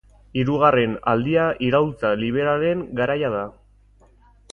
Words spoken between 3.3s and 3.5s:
da.